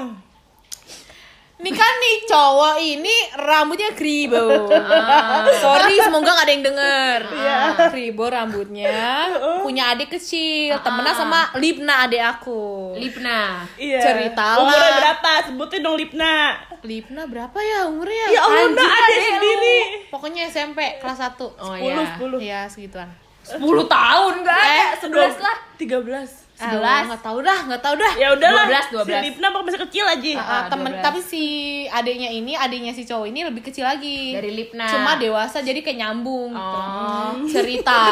[1.63, 4.67] Nih kan nih cowok ini rambutnya kribo.
[5.03, 5.47] Ah.
[5.55, 7.19] Sorry, semoga gak ada yang denger.
[7.33, 7.59] Iya.
[7.89, 9.31] Kribo rambutnya,
[9.63, 12.93] punya adik kecil, temenan sama Lipna adik aku.
[12.95, 13.63] Lipna.
[13.75, 14.03] Iya.
[14.03, 14.61] Ceritalah.
[14.61, 15.31] Umurnya berapa?
[15.47, 16.59] Sebutin dong Lipna.
[16.83, 18.27] Lipna berapa ya umurnya?
[18.29, 19.31] Ya Allah, Anjir, adik lu.
[19.31, 19.79] sendiri.
[20.11, 21.39] Pokoknya SMP kelas 1.
[21.39, 22.05] Oh 10, iya.
[22.19, 22.39] 10.
[22.39, 23.09] Iya, segituan.
[23.43, 25.57] 10 tahun enggak ada, Eh, 11 lah.
[25.77, 26.42] 13.
[26.65, 28.13] Alah, nggak tahu dah, nggak tahu dah.
[28.15, 28.65] Ya udahlah.
[28.67, 29.03] 12, 12.
[29.03, 30.31] Si Lipna masih kecil aja.
[30.33, 31.01] Ah, ah, Ah, temen 12.
[31.01, 31.43] tapi si
[31.87, 34.87] adiknya ini adiknya si cowok ini lebih kecil lagi Dari Lipna.
[34.87, 36.79] cuma dewasa jadi kayak nyambung gitu.
[36.79, 37.31] Oh.
[37.47, 37.93] cerita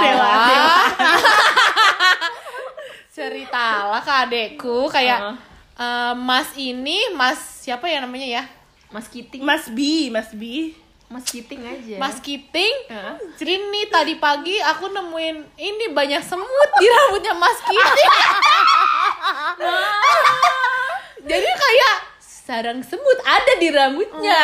[3.10, 5.18] ceritalah ke adekku kayak
[5.76, 5.76] Ah.
[5.76, 8.42] eh, mas ini mas siapa ya namanya ya
[8.90, 9.38] Mas Kiting.
[9.40, 10.74] Mas B, Mas B.
[11.10, 11.96] Mas Kiting aja.
[11.98, 13.14] mas Kiting Heeh.
[13.42, 18.10] ini tadi pagi aku nemuin ini banyak semut di rambutnya mas Kiting
[21.26, 24.42] jadi kayak sarang semut ada di rambutnya.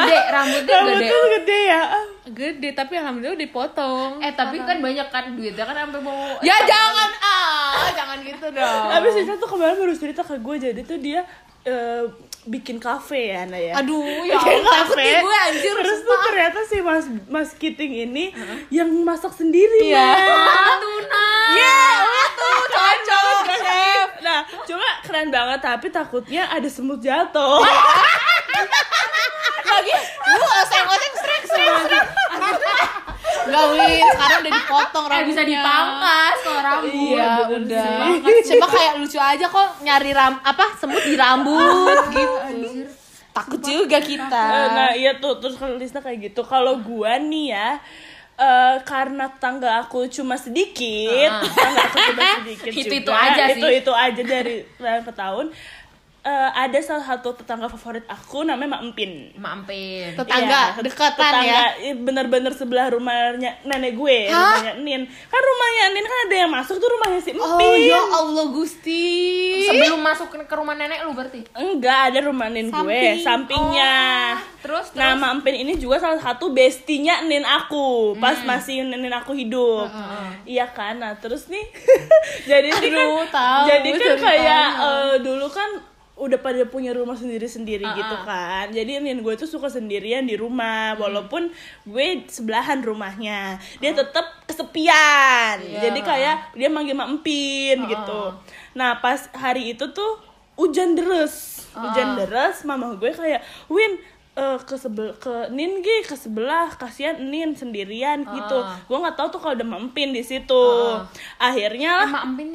[0.00, 0.18] Gede.
[0.28, 1.30] Rambutnya Rambutnya gede.
[1.36, 1.82] gede ya.
[2.26, 4.18] gede tapi alhamdulillah dipotong.
[4.18, 7.10] Eh tapi kan banyak kan duitnya kan sampai mau ya jangan.
[7.16, 8.84] Ah jangan gitu dong.
[8.90, 11.22] Tapi Sisa tuh kemarin baru cerita ke gue jadi tuh dia
[11.66, 12.02] eh,
[12.46, 13.74] bikin kafe ya, Ana ya.
[13.76, 15.18] aduh ya Bikin kafe.
[15.18, 18.30] gue anjir Terus tuh ternyata si Mas Mas Kiting ini
[18.68, 19.98] yang masak sendiri, Iya.
[19.98, 20.30] Mas.
[20.46, 21.26] Ah, tuna.
[21.52, 21.78] ya
[22.22, 27.62] itu cocok chef Nah, cuma keren banget tapi takutnya ada semut jatuh.
[29.66, 29.92] lagi
[30.24, 32.06] lu oseng-oseng srek srek srek
[33.46, 36.92] Gak Win, sekarang udah dipotong Eh rambutnya bisa dipangkas kalau rambut.
[36.92, 37.90] Iya udah.
[38.42, 42.36] Coba kayak lucu aja kok nyari ram apa semut di rambut gitu
[43.30, 47.52] Takut juga kita Eh, nah iya tuh terus kalau Lisna kayak gitu kalau gua nih
[47.52, 47.68] ya
[48.34, 53.56] eh karena tangga aku cuma sedikit, tangga aku cuma sedikit Itu-itu juga, aja sih.
[53.56, 55.46] itu itu aja dari tahun ke tahun.
[56.26, 59.30] Eh, ada salah satu tetangga favorit aku namanya Mak Empin.
[59.38, 60.10] Mampin.
[60.10, 64.58] Tetangga, Iya, dekatan tetangga, ya bener-bener sebelah rumahnya nenek gue, Hah?
[64.58, 65.06] rumahnya Nin.
[65.06, 67.46] Kan rumahnya Nin kan ada yang masuk tuh rumahnya si Empin.
[67.46, 69.06] Oh ya Allah Gusti
[69.62, 71.46] Sebelum masuk ke rumah nenek lu berarti.
[71.54, 73.22] Enggak, ada rumah Nin gue, Samping.
[73.22, 73.94] sampingnya.
[74.58, 79.30] Terus Nah, Mak Empin ini juga salah satu bestinya Nin aku pas masih Nin aku
[79.30, 79.86] hidup.
[80.42, 80.98] Iya kan?
[80.98, 81.62] Nah, terus nih
[82.50, 85.70] jadi nih kan Aduh, tahu jadi kan kayak eh, dulu kan
[86.16, 88.72] udah pada punya rumah sendiri-sendiri gitu kan.
[88.72, 91.52] Jadi Nin gue tuh suka sendirian di rumah walaupun
[91.84, 93.60] gue sebelahan rumahnya.
[93.84, 95.60] Dia tetap kesepian.
[95.60, 98.32] Jadi kayak dia manggil Mak Empin gitu.
[98.72, 100.16] Nah, pas hari itu tuh
[100.56, 101.68] hujan deres.
[101.76, 104.00] Hujan deres, mama gue kayak, "Win,
[104.36, 108.58] eh, ke sebel ke Nin Gi, ke sebelah kasihan Nin sendirian gitu.
[108.88, 110.64] Gue nggak tahu tuh kalau udah mampin di situ.
[111.36, 112.48] Akhirnya lah Mak Empin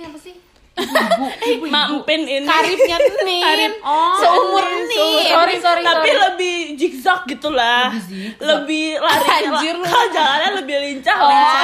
[0.72, 1.68] ini apa sih?
[1.68, 3.74] mampin ini Karibnya Nin Karib.
[3.82, 6.22] Oh, Seumur Nin, Nin Sorry, sorry, tapi sorry.
[6.24, 7.92] lebih zigzag gitulah
[8.40, 11.64] lebih lari Anjir kalau jalannya lebih lincah Oh, lincah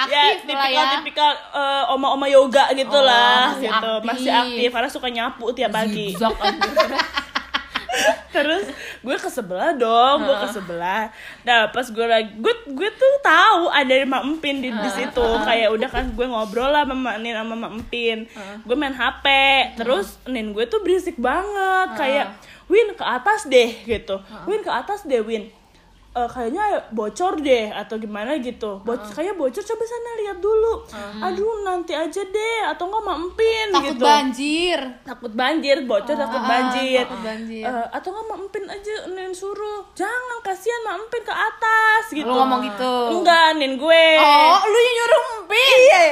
[0.00, 0.84] aktif ya lah tipikal ya.
[0.96, 4.06] tipikal eh, oma-oma yoga gitulah masih gitu aktif.
[4.06, 6.32] masih aktif karena suka nyapu tiap pagi Zigzag.
[8.36, 8.68] terus
[9.00, 11.08] gue ke sebelah dong gue ke sebelah.
[11.48, 15.26] Nah pas gue lagi gue gue tuh tahu ada mak empin di, di situ.
[15.42, 18.28] Kayak udah kan gue ngobrol lah sama nin sama mak empin.
[18.68, 19.26] Gue main hp
[19.80, 21.88] terus nin gue tuh berisik banget.
[21.96, 22.26] Kayak
[22.68, 24.20] win ke atas deh gitu.
[24.44, 25.48] Win ke atas deh win
[26.16, 28.80] Eh, kayaknya bocor deh atau gimana gitu.
[28.80, 30.80] Bo kayak bocor coba sana lihat dulu.
[31.20, 34.00] Aduh nanti aja deh atau nggak mak empin Takut gitu.
[34.00, 34.80] banjir.
[35.04, 37.68] Takut banjir bocor takut Ah, banjir, takut banjir.
[37.68, 39.84] Eh, atau nggak mak empin aja nin suruh.
[39.92, 42.24] Jangan kasihan mak empin ke atas gitu.
[42.24, 42.94] Lu ngomong gitu.
[43.12, 44.06] Enggak nin gue.
[44.16, 45.76] Oh, lu yang nyuruh empin.
[45.84, 46.04] iya.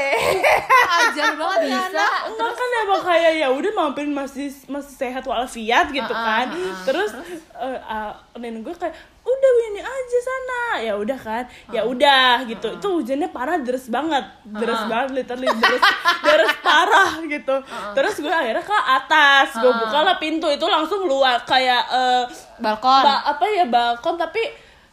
[1.01, 2.13] Ajar banget ya anak.
[2.29, 6.53] enggak kan emang kayak ya udah mak empin masih masih sehat walafiat gitu kan.
[6.85, 7.17] terus
[7.57, 8.93] eh, ah, nin gue kayak
[9.25, 10.63] udah Winnie aja sana.
[10.79, 11.45] Ya udah kan?
[11.69, 12.69] Ya udah gitu.
[12.71, 14.21] Itu hujannya parah deres banget.
[14.47, 15.83] Deres banget literally deres.
[16.21, 17.57] Deres parah gitu.
[17.93, 19.57] Terus gue akhirnya ke atas.
[19.57, 20.47] Gue buka lah pintu.
[20.47, 22.23] Itu langsung luar kayak eh,
[22.59, 23.03] balkon.
[23.03, 24.45] ba- apa ya balkon tapi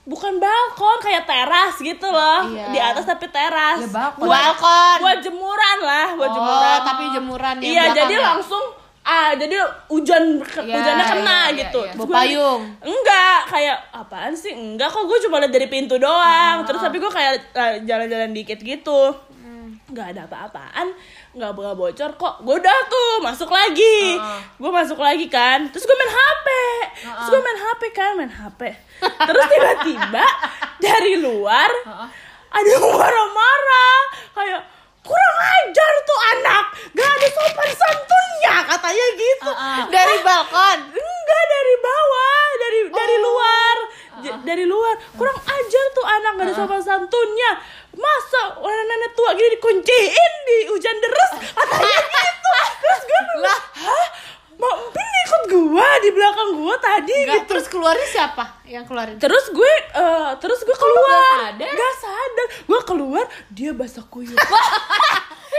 [0.02, 2.48] bukan balkon kayak teras gitu loh.
[2.48, 2.66] Iya.
[2.68, 3.80] di atas tapi teras.
[3.80, 4.26] Ya, balkon.
[4.26, 4.98] buat, Balkon.
[5.00, 6.80] buat jemuran lah buat Oh, jemuran.
[6.82, 8.24] tapi jemuran yang iya jadi ya?
[8.32, 8.64] langsung
[9.02, 11.82] ah jadi hujan Iya, hujannya kena iya, iya, gitu.
[11.82, 11.92] iya.
[11.92, 12.62] Terus Bawa gua- payung.
[12.80, 14.54] enggak kayak apaan sih?
[14.54, 16.62] Enggak kok gue cuma lihat dari pintu doang.
[16.64, 19.02] Terus tapi gue kayak eh, jalan-jalan dikit gitu.
[19.92, 20.88] Nggak ada apa-apaan
[21.32, 22.36] nggak nggak bocor kok.
[22.42, 24.16] Gue udah tuh masuk lagi.
[24.56, 25.68] Gue masuk lagi kan.
[25.68, 26.48] Terus gue main hp
[27.02, 28.62] terus gue main hp kan main hp
[29.02, 30.26] terus tiba-tiba
[30.86, 31.70] dari luar
[32.48, 34.00] ada yang marah-marah.
[34.32, 34.62] Kayak
[35.02, 36.64] kurang ajar tuh anak.
[36.92, 39.52] Gak ada sopan santunnya katanya gitu.
[39.88, 40.80] Dari balkon.
[40.92, 42.44] Enggak dari bawah.
[42.56, 43.76] Dari dari luar.
[44.22, 44.94] J- dari luar.
[45.12, 47.52] Kurang ajar tuh anak gak ada sopan santunnya.
[47.92, 51.32] Masa orang nenek tua gini dikunciin di hujan deras?
[51.44, 52.50] Katanya gitu.
[52.82, 53.60] Terus gue Lah.
[53.82, 54.06] hah
[54.62, 57.48] mau Empin ikut gua di belakang gua tadi Nggak, gitu.
[57.50, 59.18] terus keluarnya siapa yang keluarin?
[59.18, 61.52] Terus gue eh, terus gue keluar.
[61.52, 61.92] nggak sadar?
[61.98, 62.48] Sadar.
[62.64, 64.38] Gue keluar dia basah kuyup.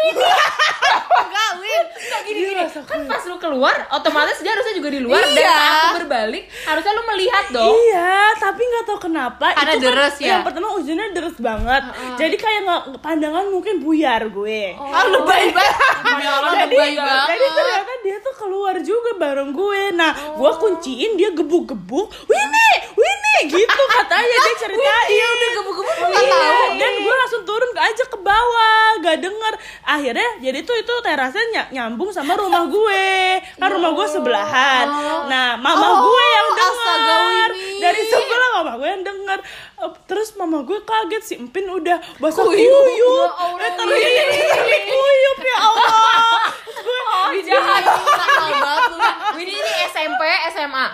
[0.02, 1.84] Enggak Win.
[1.92, 2.64] Nggak, gini gini?
[2.82, 5.52] kan pas lu keluar otomatis dia harusnya juga di luar dan Iya.
[5.52, 6.44] saat lu berbalik.
[6.64, 7.70] Harusnya lu melihat dong.
[7.70, 9.46] Iya, tapi nggak tahu kenapa.
[9.52, 10.26] Karena itu kan deres ya?
[10.28, 11.82] Yang pertama hujannya deres banget.
[12.16, 14.62] Jadi kayak nggak pandangan mungkin buyar gue.
[14.74, 15.76] ah lebay banget.
[16.02, 19.82] Demi Allah jadi, lebay jadi banget ternyata dia tuh keluar juga bareng gue.
[19.92, 22.10] Nah, gue kunciin dia gebuk-gebuk.
[22.24, 25.08] Winnie, Winnie gitu katanya dia ceritain.
[25.08, 29.52] Iya udah gebuk-gebuk Iya, dan gue langsung turun aja ke bawah, gak denger.
[29.82, 33.06] Akhirnya jadi tuh itu terasnya ny- nyambung sama rumah gue,
[33.56, 34.86] kan rumah gue sebelahan.
[35.26, 39.38] Nah, mama Oh, gue yang denger dari sebelah mama gue yang denger.
[40.04, 42.54] Terus mama gue kaget si Empin udah basah Kuyup.
[42.54, 46.41] kuyup, Ya Allah, eh, kuyup ya Allah.
[47.32, 47.82] Oh jahat
[49.36, 50.20] Winnie ini SMP
[50.52, 50.86] SMA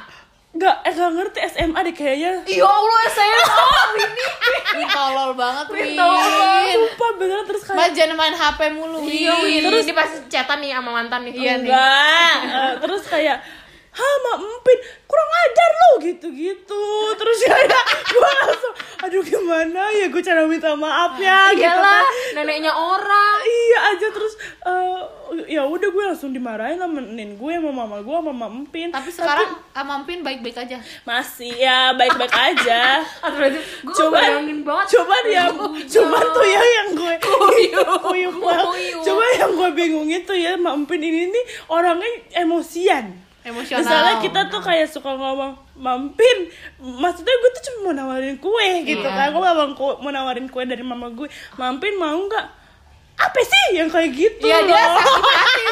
[0.49, 2.33] nggak eh gak ngerti SMA deh kayaknya.
[2.49, 3.57] ya Allah SMA
[3.93, 4.33] Winnie
[4.75, 9.61] Win tolol banget Win Sumpah beneran terus kayak Mas jangan main HP mulu Iya, Win.
[9.61, 11.33] Terus dia pasti chatan nih sama mantan nih.
[11.33, 11.69] Iya nih.
[11.69, 13.37] enggak Eh, terus kayak
[13.99, 16.85] hah mak empin kurang ajar lo gitu-gitu
[17.17, 17.57] terus ya
[18.09, 22.35] gue langsung aduh gimana ya gue cara minta maaf ya gitu Iyalah, kan.
[22.37, 23.39] neneknya orang.
[23.41, 25.01] iya aja terus eh,
[25.49, 29.11] ya udah gue langsung dimarahin sama nenek gue sama mama gue sama mama empin Tapi
[29.11, 33.03] sekarang sama Empin baik-baik aja masih ya baik-baik aja
[33.87, 34.87] gue banget.
[34.89, 35.51] cuman yang
[35.85, 37.89] cuman tuh ya yang gue Kuyup.
[38.05, 38.67] kuyup banget.
[38.67, 39.03] Kuyup.
[39.05, 42.09] coba yang gue bingungin tuh ya Mak Empin ini nih orangnya
[42.39, 46.37] emosian Emosional Misalnya kita tuh kayak suka ngomong mampin,
[46.79, 49.15] maksudnya gue tuh cuma mau nawarin kue gitu Iya.
[49.15, 52.47] kan, gue mau, mau nawarin kue dari mama gue, mampin mau nggak?
[53.19, 54.47] Apa sih yang kayak gitu?
[54.47, 55.63] Iya, dia sakit hati.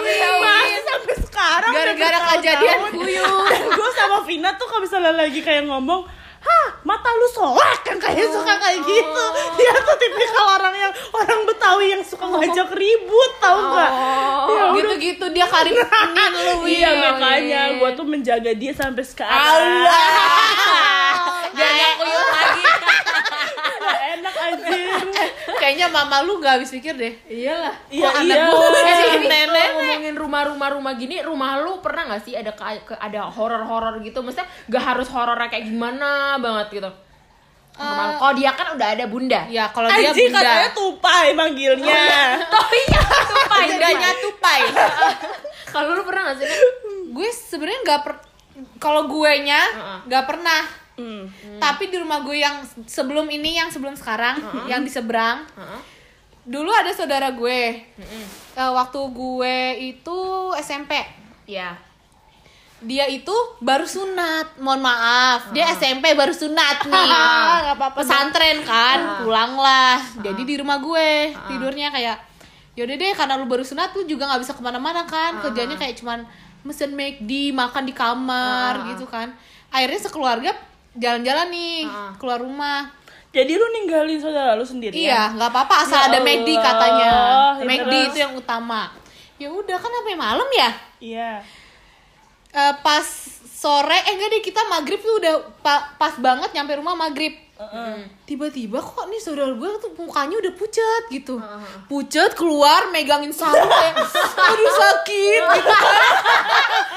[0.43, 3.47] Masih sampai sekarang Gara-gara kejadian kuyup.
[3.47, 6.03] Dan gue sama Vina tuh kalau misalnya lagi kayak ngomong
[6.47, 9.25] Hah, mata lu soak kan kayak suka kayak gitu.
[9.59, 13.91] Dia tuh tipikal orang yang Orang Betawi yang suka ngajak ribut tau gak?
[13.91, 14.71] Ya udah.
[14.77, 15.75] Gitu-gitu dia karin
[16.47, 19.35] lu Iya makanya gue tuh menjaga dia sampai sekarang.
[19.35, 20.07] Allah.
[21.57, 22.63] Biar gak kuyup lagi
[23.81, 25.03] Gak enak anjir.
[25.61, 27.75] Kayaknya mama lu gak habis pikir deh Iyalah.
[27.89, 28.21] Iya Kok iya.
[28.23, 32.53] anak gue sih ini nenek ngomongin rumah-rumah rumah gini, rumah lu pernah nggak sih ada
[32.55, 34.21] ke- ada horor-horor gitu?
[34.21, 36.91] Maksudnya gak harus horornya kayak gimana banget gitu.
[37.77, 37.85] Lu.
[38.17, 39.41] Kalau dia kan udah ada bunda.
[39.47, 42.05] Ya kalau dia bunda katanya tupai manggilnya.
[42.49, 43.61] Oh iya, tupai.
[43.69, 44.61] Bundanya tupai
[45.75, 46.49] Kalau lu pernah gak sih?
[47.13, 48.15] Gue sebenarnya gak per
[48.81, 49.99] Kalau gue nya Heeh.
[50.09, 50.65] gak pernah
[50.97, 51.29] Hmm.
[51.57, 55.81] Tapi di rumah gue yang sebelum ini Yang sebelum sekarang Yang di seberang Heeh.
[56.47, 57.83] Dulu ada saudara gue.
[58.55, 60.19] Eh, Waktu gue itu
[60.57, 60.95] SMP
[61.45, 61.75] Iya.
[62.77, 65.51] dia itu baru sunat mohon maaf.
[65.51, 67.09] Dia SMP baru sunat nih.
[67.09, 69.99] Nggak apa-apa pesantren kan pulanglah.
[70.21, 72.21] Jadi di rumah gue tidurnya kayak
[72.77, 75.41] yaudah deh karena lu baru sunat lu juga nggak bisa ke mana-mana kan.
[75.41, 76.29] Kerjanya kayak cuman
[76.63, 79.35] mesen McD makan di kamar gitu kan.
[79.73, 80.55] Akhirnya sekeluarga
[80.97, 82.13] jalan-jalan nih Ah.
[82.17, 82.91] keluar rumah.
[83.29, 87.13] Jadi lu ninggalin saudara lu sendiri iya nggak apa-apa asal Ya ada McD katanya.
[87.55, 88.89] Ya McD itu yang utama.
[89.37, 90.71] Ya udah kan sampai malam ya?
[90.99, 91.33] Iya.
[92.51, 93.05] Eh, pas
[93.47, 97.37] sore eh enggak deh kita maghrib tuh udah pa- pas banget nyampe rumah maghrib.
[98.23, 101.37] Tiba-tiba kok nih saudara gue tuh mukanya udah pucat gitu.
[101.87, 103.97] Pucat keluar megangin sarung kayak
[104.39, 105.85] aduh sakit gitu kan.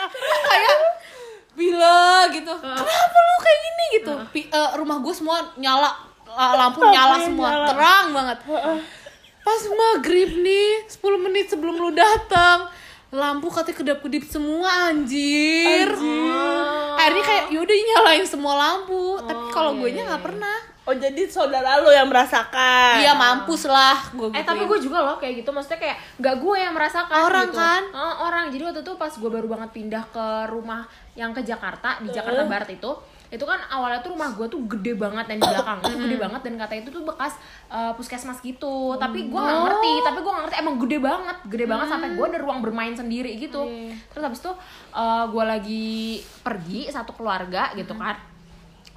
[0.10, 0.76] Terus kayak
[1.54, 3.36] bila gitu kenapa lu
[4.00, 5.92] gitu Pi- eh, rumah gue semua nyala
[6.30, 7.68] lampu nyala semua nyala.
[7.68, 8.38] terang banget
[9.40, 12.70] pas maghrib nih 10 menit sebelum lu datang
[13.10, 15.90] lampu katanya kedap-kedip semua anjir.
[16.94, 19.18] Akhirnya kayak yaudah nyalain semua lampu.
[19.18, 20.58] Tapi kalau gue nya nggak pernah.
[20.86, 23.02] Oh jadi saudara lo yang merasakan.
[23.02, 26.56] Iya mampus lah gue Eh tapi gue juga loh kayak gitu maksudnya kayak nggak gue
[26.56, 27.58] yang merasakan Orang gitu.
[27.58, 27.82] kan?
[27.90, 31.98] Eh, orang jadi waktu itu pas gue baru banget pindah ke rumah yang ke Jakarta
[32.02, 32.92] di Jakarta Barat itu
[33.30, 35.80] itu kan awalnya tuh rumah gue tuh gede banget dan di belakang.
[35.86, 37.34] Itu gede banget dan katanya itu tuh bekas
[37.70, 38.98] eh, puskesmas gitu.
[38.98, 40.58] Tapi gue nggak ngerti tapi gue nggak ngerti.
[40.58, 43.70] Emang gede banget gede banget sampai gue ada ruang bermain sendiri gitu.
[44.10, 44.52] Terus habis itu
[44.98, 45.88] eh, gue lagi
[46.42, 48.18] pergi satu keluarga gitu kan.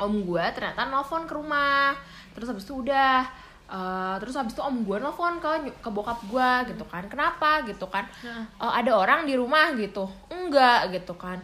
[0.01, 1.93] Om gue ternyata nelfon ke rumah.
[2.33, 3.29] Terus habis itu udah
[3.69, 7.05] eh, terus habis itu om gue nelfon ke ke bokap gue gitu kan.
[7.05, 8.09] Kenapa gitu kan?
[8.25, 10.09] Eh, ada orang di rumah gitu.
[10.33, 11.37] Enggak gitu kan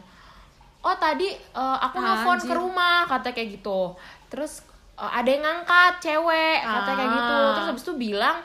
[0.82, 3.94] oh tadi eh, aku nelfon ke rumah kata kayak gitu.
[4.30, 4.62] Terus
[4.98, 7.38] eh, ada yang ngangkat cewek kata kayak gitu.
[7.38, 7.52] Ah.
[7.56, 8.38] terus habis itu bilang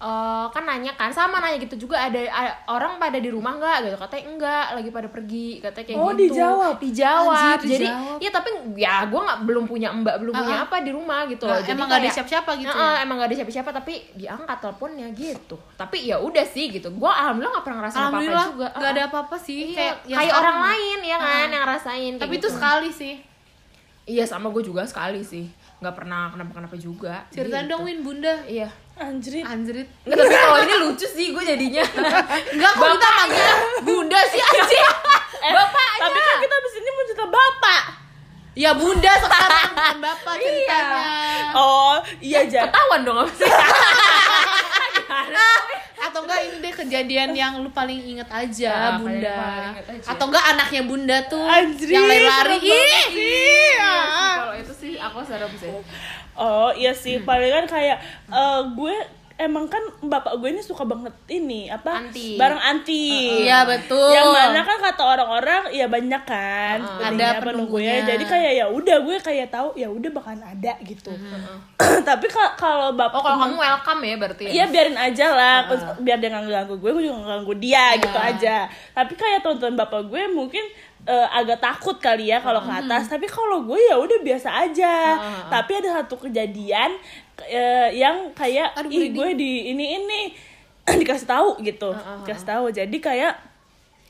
[0.00, 3.76] eh, kan nanya kan sama nanya gitu juga ada, ada orang pada di rumah nggak
[3.84, 6.74] gitu katanya enggak lagi pada pergi katanya kayak Oh, gitu dijawab?
[6.78, 8.18] dijawab Anjir, jadi dijawab.
[8.18, 10.66] ya tapi ya gue nggak belum punya mbak belum punya Ah, ah.
[10.66, 13.02] apa di rumah gitu Nah, loh Jadi emang nggak ada kayak- siapa-siapa gitu Nah, ya?
[13.02, 17.52] emang gak ada siapa-siapa tapi diangkat teleponnya gitu tapi ya udah sih gitu gue alhamdulillah
[17.52, 20.38] nggak pernah ngerasain apa-apa juga nggak ada apa-apa sih iya, kayak kayak, yang sekarang.
[20.40, 22.54] orang lain ya kan yang ngerasain kayak Tapi itu gitu.
[22.54, 23.14] sekali sih.
[24.06, 25.44] iya sama gue juga sekali sih
[25.78, 27.70] nggak pernah kenapa-kenapa juga Ceritain Gitu.
[27.70, 28.34] dong Win Bunda.
[28.44, 28.66] iya
[29.00, 29.44] Anjrit.
[29.44, 29.88] Anjrit.
[30.02, 31.84] Nggak, tapi kalau ini lucu sih gue jadinya
[32.48, 33.48] Enggak kok kita manggil
[33.80, 34.86] bunda sih anjir.
[35.38, 36.02] Eh, Bapaknya.
[36.02, 37.82] Tapi kan kita abis ini mau cerita bapak.
[38.52, 41.06] Ya bunda sekarang bukan bapak ceritanya.
[41.54, 42.66] Oh iya Jan.
[42.66, 43.46] ketahuan dong apa sih
[45.98, 49.30] Atau enggak ini deh kejadian yang lu paling inget aja Ya, bunda.
[49.30, 50.06] paling inget aja.
[50.10, 52.56] Atau enggak anaknya bunda tuh Anjrit, yang lari-lari.
[52.60, 53.70] Iya sih,
[54.34, 55.70] kalau itu sih aku serem sih
[56.38, 57.98] Oh iya sih, paling kan kayak
[58.28, 58.94] eh, gue
[59.36, 62.34] emang kan bapak gue ini suka banget ini apa Anti.
[62.34, 63.06] barang anti.
[63.42, 64.10] Iya, betul.
[64.10, 66.98] yang mana kan kata orang-orang ya banyak kan Uh-uh.
[67.00, 67.92] pentingnya Ada penunggunya.
[68.04, 71.14] jadi kayak ya udah gue kayak tahu ya udah bakalan ada gitu.
[72.08, 74.50] Tapi ka- kalau bapak oh kalau kamu welcome ya berarti ya?
[74.52, 75.56] Iya biarin aja lah,
[75.96, 78.56] biar dia nggak ganggu gue, gue juga nggak ganggu dia gitu aja.
[78.90, 80.64] Tapi kayak tonton bapak gue mungkin
[81.08, 83.08] eh, agak takut kali ya kalau ke atas.
[83.08, 85.16] Tapi kalau gue ya udah biasa aja.
[85.48, 87.00] Tapi ada satu kejadian
[87.42, 90.20] eh, yang kayak Aduh, ih gue di ini ini
[91.00, 92.64] dikasih tahu gitu, dikasih tahu.
[92.68, 93.32] Jadi kayak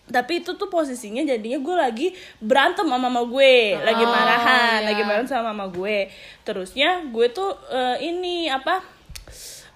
[0.09, 2.09] tapi itu tuh posisinya jadinya gue lagi
[2.41, 4.89] berantem sama mama gue lagi Oh, marahan iya.
[4.89, 6.09] lagi berantem sama mama gue
[6.49, 8.81] terusnya gue tuh eh, ini apa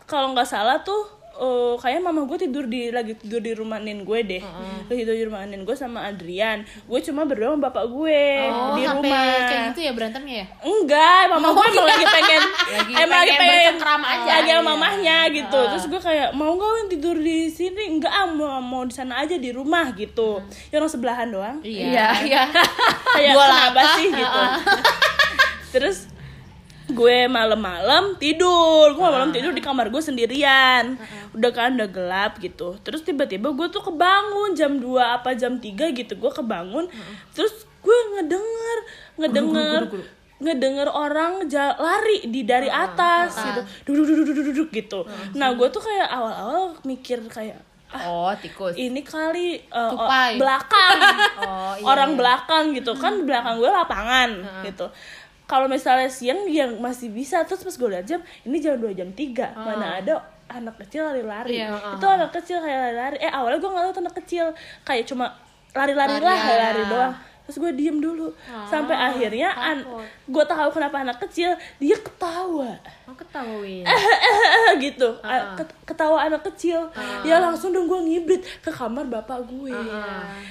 [0.08, 1.04] kalau nggak salah tuh
[1.42, 4.42] eh, kayaknya mama gue tidur di lagi tidur di rumah nin gue deh.
[4.84, 6.62] Lagi tidur di rumah nin gue sama Adrian.
[6.82, 9.42] Gue cuma berdua sama bapak gue Oh, di rumah.
[9.42, 10.46] kayak gitu ya berantemnya ya?
[10.62, 12.42] enggak mama gue emang lagi pengen
[12.78, 14.30] Lagi emang lagi pengen pengen bercengkram aja.
[14.32, 14.62] lagi sama Iya.
[14.64, 15.60] mamahnya gitu.
[15.68, 17.82] Terus gue kayak mau Win tidur di sini?
[17.90, 20.38] Enggak ah mau mau di sana aja di rumah gitu.
[20.68, 21.58] Ya orang sebelahan doang.
[21.60, 22.42] Iya, iya.
[23.16, 24.08] kayak kenapa sih?
[24.08, 24.40] gitu.
[25.72, 26.06] Terus
[26.92, 28.94] gue malam-malam tidur.
[28.94, 31.00] Gue malam tidur di kamar gue sendirian.
[31.32, 32.78] Udah kan udah gelap gitu.
[32.84, 36.86] Terus tiba-tiba gue tuh kebangun jam 2 apa jam 3 gitu gue kebangun.
[37.32, 38.78] Terus gue ngedenger
[39.18, 39.82] ngedenger
[40.42, 41.46] ngedenger orang
[41.78, 43.60] lari di dari atas gitu.
[43.90, 45.00] Duduk duduk duduk duduk gitu.
[45.34, 47.58] Nah gue tuh kayak awal-awal mikir kayak
[47.92, 48.72] oh tikus.
[48.72, 50.38] ini kali uh, Tupai.
[50.38, 50.98] belakang.
[51.42, 52.18] Oh, iya, orang iya.
[52.22, 52.92] belakang gitu.
[52.94, 54.30] Kan di belakang gue lapangan
[54.62, 54.86] gitu
[55.52, 57.44] kalau misalnya siang yang masih bisa.
[57.44, 60.14] Terus pas gue liat jam ini jam 2 jam 3 mana ada
[60.48, 61.60] anak kecil lari-lari.
[61.60, 63.16] Iya, itu anak kecil kayak lari-lari.
[63.18, 64.46] Eh awalnya gue nggak tahu anak kecil.
[64.82, 65.26] Kayak cuma
[65.70, 66.88] lari-lari lah Lari, lari ya.
[66.88, 67.14] doang.
[67.42, 68.28] Terus gue diem dulu.
[68.64, 69.78] Sampai akhirnya an
[70.24, 72.72] gue tahu kenapa anak kecil dia ketawa.
[73.04, 73.82] Oh ketahuin
[74.84, 75.08] gitu.
[75.20, 76.86] A- ket- ketawa anak kecil.
[77.22, 79.74] Ya langsung dong gue ngibrit ke kamar bapak gue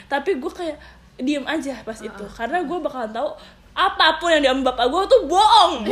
[0.08, 0.78] tapi gue kayak
[1.18, 2.26] diem aja pas itu.
[2.32, 3.30] karena gue bakalan tahu
[3.72, 5.74] apa pun yang diambil bapak gue tuh bohong.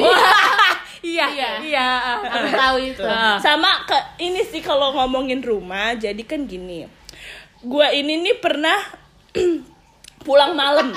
[0.99, 1.31] Iya
[1.63, 1.87] iya
[2.27, 3.07] Aku tahu itu.
[3.39, 6.91] sama ke ini sih kalau ngomongin rumah jadi kan gini.
[7.63, 8.75] Gue ini nih pernah
[10.21, 10.91] pulang malam.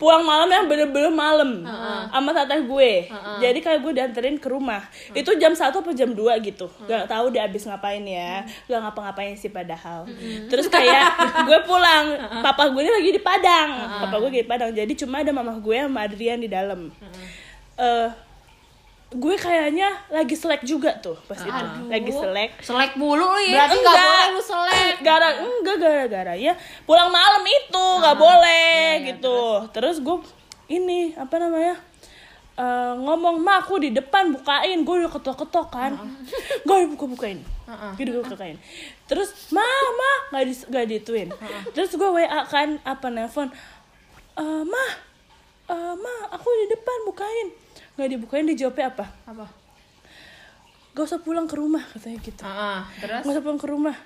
[0.00, 1.62] Pulang malam yang bener-bener malam
[2.10, 2.92] sama teteh gue.
[3.38, 4.82] Jadi kayak gue dianterin ke rumah.
[5.12, 6.66] Itu jam satu atau jam 2 gitu.
[6.88, 8.42] Gak tahu dia abis ngapain ya.
[8.66, 10.08] Gak ngapa-ngapain sih padahal.
[10.48, 11.14] Terus kayak
[11.48, 12.16] gue pulang.
[12.40, 13.70] Papa gue ini lagi di Padang.
[14.08, 14.70] Papa gue lagi di Padang.
[14.72, 16.88] Jadi cuma ada mama gue sama Adrian di dalam.
[17.74, 18.08] Eh,
[19.14, 21.64] gue kayaknya lagi selek juga tuh pas itu.
[21.86, 22.50] Lagi selek.
[22.58, 23.62] Selek mulu lu ya?
[23.62, 24.10] Berarti nggak Enggak.
[24.10, 24.94] boleh lu selek.
[25.06, 26.52] gara enggak gara-gara ya.
[26.82, 28.74] Pulang malam itu nggak boleh
[29.06, 29.38] gitu.
[29.70, 30.02] terus?
[30.02, 30.18] Gue
[30.66, 31.78] ini apa namanya
[32.54, 34.82] eh, ngomong ma aku di depan bukain.
[34.82, 35.92] Gue udah ketok-ketok kan.
[36.66, 37.40] Gue buka bukain
[37.96, 38.60] gue udah bukain
[39.08, 39.64] terus ma
[39.96, 41.28] ma nggak di nggak dituin.
[41.72, 43.48] Terus gue wa kan apa nelfon
[44.36, 44.84] "Eh, ma
[45.72, 47.48] eh, ma aku di depan bukain
[47.94, 49.06] nggak dibukain dijawabnya apa?
[49.30, 49.46] Apa?
[50.94, 52.42] Gak usah pulang ke rumah katanya gitu.
[52.46, 53.22] Heeh, terus?
[53.26, 53.96] Gak usah pulang ke rumah.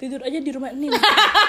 [0.00, 0.90] Tidur aja di rumah Nin.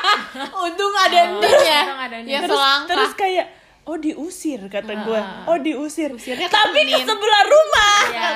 [0.67, 1.82] Untung ada ending ya.
[1.88, 2.15] Untung ada.
[2.21, 3.47] Ya terus terus kayak
[3.86, 7.04] oh diusir kata gue oh diusir Usirnya tapi ke Nin.
[7.04, 8.30] sebelah rumah Iya,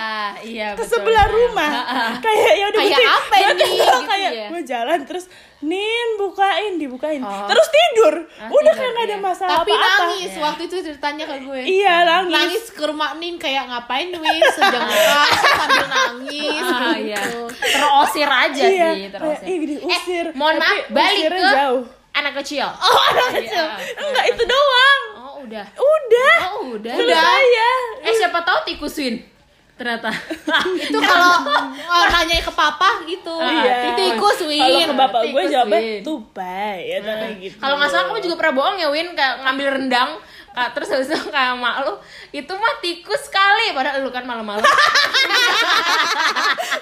[0.44, 0.92] iya ke betul.
[1.00, 1.72] sebelah rumah
[2.20, 3.64] kayak ya udah Kayak apa ini?
[3.78, 4.48] Gitu kayak ya?
[4.50, 5.26] gue jalan terus
[5.60, 7.48] nin bukain dibukain Oh.
[7.48, 9.24] terus tidur Ah, udah tidur, kayak nggak ada iya.
[9.24, 11.60] masalah Tapi apa-apa nangis waktu itu ceritanya ke gue.
[11.66, 17.08] iya nangis, Nangis ke rumah Nin kayak ngapain Win sejengkal sambil nangis Ah, gitu.
[17.08, 17.22] iya.
[17.50, 19.46] Terusir aja iya sih, kayak terusir.
[19.46, 21.84] ih diusir Eh, mohon maaf, balik ke jauh
[22.14, 22.66] anak kecil.
[22.68, 23.96] oh anak kecil Iya.
[24.00, 25.02] enggak itu doang
[25.38, 25.66] Oh, udah.
[25.70, 26.94] udah Oh, udah.
[26.98, 27.72] udah ya
[28.10, 29.22] Eh, siapa tahu tikus Win.
[29.78, 30.10] Ternyata.
[30.90, 33.38] Itu kalau oh, nanya ke papa gitu.
[33.38, 33.94] Iya.
[33.94, 34.90] Tikus kalau Win.
[34.90, 38.78] ke bapak gue jawabnya tupai ya kayak gitu Kalau nggak salah kamu juga pernah bohong
[38.82, 40.10] ya Win kayak ngambil rendang
[40.58, 41.94] Kak, terus habis itu kayak mak lu
[42.34, 44.66] itu mah tikus kali padahal lu kan malam-malam.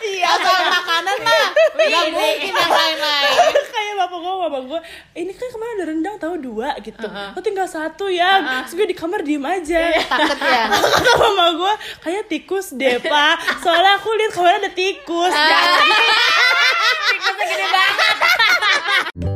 [0.05, 1.47] Iya, soal makanan mah.
[1.75, 3.35] Gak mungkin yang lain-lain.
[3.75, 4.79] kayak bapak gue bapak gue
[5.17, 7.03] ini kan kemarin ada rendang tahu dua gitu.
[7.09, 8.63] Lo tinggal satu ya.
[8.63, 9.91] Terus gue di kamar diem aja.
[10.07, 10.71] Takut ya.
[10.95, 11.73] kata mama gue
[12.05, 13.59] kayak tikus deh pak.
[13.59, 15.33] Soalnya aku lihat kemarin ada tikus.
[17.11, 19.34] Tikusnya gede banget